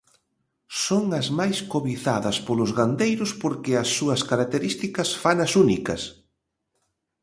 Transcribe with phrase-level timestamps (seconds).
[0.83, 6.01] Son as máis cobizadas polos gandeiros porque as súas características fanas únicas.